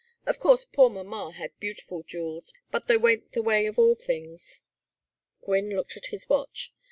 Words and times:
Of 0.25 0.39
course 0.39 0.65
poor 0.65 0.89
mamma 0.89 1.31
had 1.33 1.51
beautiful 1.59 2.01
jewels, 2.01 2.51
but 2.71 2.87
they 2.87 2.97
went 2.97 3.33
the 3.33 3.43
way 3.43 3.67
of 3.67 3.77
all 3.77 3.93
things." 3.93 4.63
Gwynne 5.43 5.69
looked 5.75 5.95
at 5.95 6.07
his 6.07 6.27
watch. 6.27 6.73